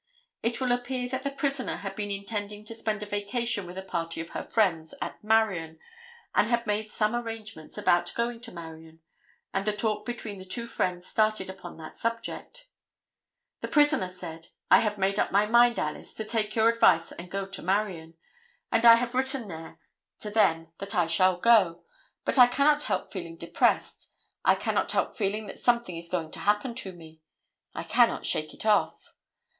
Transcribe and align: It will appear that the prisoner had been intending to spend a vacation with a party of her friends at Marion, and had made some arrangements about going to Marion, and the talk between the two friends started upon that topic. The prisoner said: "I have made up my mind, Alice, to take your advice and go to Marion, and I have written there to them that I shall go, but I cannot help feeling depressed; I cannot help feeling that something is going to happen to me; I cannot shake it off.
It 0.41 0.59
will 0.59 0.71
appear 0.71 1.07
that 1.09 1.21
the 1.21 1.29
prisoner 1.29 1.75
had 1.77 1.95
been 1.95 2.09
intending 2.09 2.65
to 2.65 2.73
spend 2.73 3.03
a 3.03 3.05
vacation 3.05 3.67
with 3.67 3.77
a 3.77 3.83
party 3.83 4.19
of 4.19 4.29
her 4.29 4.41
friends 4.41 4.95
at 4.99 5.23
Marion, 5.23 5.77
and 6.33 6.49
had 6.49 6.65
made 6.65 6.89
some 6.89 7.13
arrangements 7.15 7.77
about 7.77 8.11
going 8.15 8.41
to 8.41 8.51
Marion, 8.51 9.01
and 9.53 9.63
the 9.67 9.77
talk 9.77 10.03
between 10.03 10.39
the 10.39 10.43
two 10.43 10.65
friends 10.65 11.05
started 11.05 11.51
upon 11.51 11.77
that 11.77 11.99
topic. 12.01 12.67
The 13.59 13.67
prisoner 13.67 14.07
said: 14.07 14.47
"I 14.71 14.79
have 14.79 14.97
made 14.97 15.19
up 15.19 15.31
my 15.31 15.45
mind, 15.45 15.77
Alice, 15.77 16.15
to 16.15 16.25
take 16.25 16.55
your 16.55 16.67
advice 16.67 17.11
and 17.11 17.29
go 17.29 17.45
to 17.45 17.61
Marion, 17.61 18.15
and 18.71 18.83
I 18.87 18.95
have 18.95 19.13
written 19.13 19.49
there 19.49 19.77
to 20.17 20.31
them 20.31 20.69
that 20.79 20.95
I 20.95 21.05
shall 21.05 21.37
go, 21.37 21.83
but 22.25 22.39
I 22.39 22.47
cannot 22.47 22.81
help 22.81 23.13
feeling 23.13 23.37
depressed; 23.37 24.11
I 24.43 24.55
cannot 24.55 24.91
help 24.93 25.15
feeling 25.15 25.45
that 25.45 25.59
something 25.59 25.95
is 25.95 26.09
going 26.09 26.31
to 26.31 26.39
happen 26.39 26.73
to 26.73 26.91
me; 26.91 27.21
I 27.75 27.83
cannot 27.83 28.25
shake 28.25 28.51
it 28.55 28.65
off. 28.65 29.13